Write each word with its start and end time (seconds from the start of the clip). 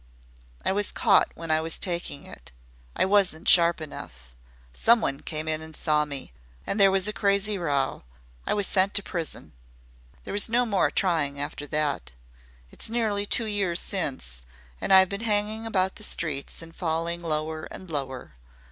I 0.65 0.71
was 0.71 0.91
caught 0.91 1.31
when 1.35 1.51
I 1.51 1.61
was 1.61 1.77
taking 1.77 2.25
it. 2.25 2.51
I 2.95 3.05
wasn't 3.05 3.47
sharp 3.47 3.79
enough. 3.79 4.33
Someone 4.73 5.19
came 5.21 5.47
in 5.47 5.61
and 5.61 5.75
saw 5.75 6.05
me, 6.05 6.33
and 6.65 6.79
there 6.79 6.89
was 6.89 7.07
a 7.07 7.13
crazy 7.13 7.55
row. 7.55 8.01
I 8.47 8.55
was 8.55 8.65
sent 8.65 8.95
to 8.95 9.03
prison. 9.03 9.53
There 10.23 10.33
was 10.33 10.49
no 10.49 10.65
more 10.65 10.89
trying 10.89 11.39
after 11.39 11.67
that. 11.67 12.13
It's 12.71 12.89
nearly 12.89 13.27
two 13.27 13.45
years 13.45 13.79
since, 13.79 14.41
and 14.81 14.91
I've 14.91 15.07
been 15.09 15.21
hanging 15.21 15.67
about 15.67 15.97
the 15.97 16.03
streets 16.03 16.63
and 16.63 16.75
falling 16.75 17.21
lower 17.21 17.65
and 17.65 17.91
lower. 17.91 18.33